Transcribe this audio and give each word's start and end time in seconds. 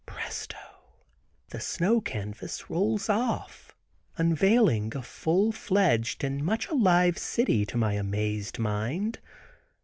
Presto! 0.07 0.57
the 1.49 1.59
snow 1.59 2.01
canvas 2.01 2.71
rolls 2.71 3.07
off, 3.07 3.75
unveiling 4.17 4.91
a 4.97 5.03
full 5.03 5.51
fledged 5.51 6.23
and 6.23 6.43
much 6.43 6.67
alive 6.69 7.19
city 7.19 7.67
to 7.67 7.77
my 7.77 7.93
amazed 7.93 8.57
mind. 8.57 9.19